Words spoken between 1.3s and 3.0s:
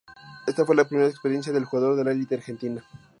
del jugador en la elite argentina.